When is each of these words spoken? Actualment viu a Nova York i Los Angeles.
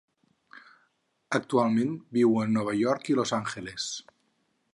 Actualment 1.39 1.93
viu 2.19 2.33
a 2.45 2.49
Nova 2.57 2.75
York 2.81 3.13
i 3.13 3.19
Los 3.21 3.39
Angeles. 3.43 3.93